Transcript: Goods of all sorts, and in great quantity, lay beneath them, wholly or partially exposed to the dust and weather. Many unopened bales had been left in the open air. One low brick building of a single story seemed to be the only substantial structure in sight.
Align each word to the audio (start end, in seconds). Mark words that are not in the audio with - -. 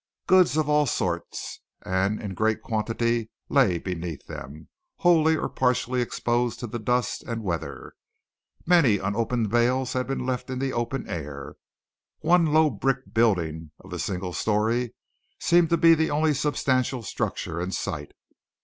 Goods 0.25 0.57
of 0.57 0.67
all 0.67 0.87
sorts, 0.87 1.61
and 1.85 2.19
in 2.19 2.33
great 2.33 2.63
quantity, 2.63 3.29
lay 3.49 3.77
beneath 3.77 4.25
them, 4.25 4.67
wholly 4.97 5.37
or 5.37 5.47
partially 5.47 6.01
exposed 6.01 6.59
to 6.59 6.65
the 6.65 6.79
dust 6.79 7.21
and 7.27 7.43
weather. 7.43 7.93
Many 8.65 8.97
unopened 8.97 9.51
bales 9.51 9.93
had 9.93 10.07
been 10.07 10.25
left 10.25 10.49
in 10.49 10.57
the 10.57 10.73
open 10.73 11.07
air. 11.07 11.53
One 12.21 12.47
low 12.47 12.71
brick 12.71 13.13
building 13.13 13.69
of 13.79 13.93
a 13.93 13.99
single 13.99 14.33
story 14.33 14.95
seemed 15.39 15.69
to 15.69 15.77
be 15.77 15.93
the 15.93 16.09
only 16.09 16.33
substantial 16.33 17.03
structure 17.03 17.61
in 17.61 17.71
sight. 17.71 18.13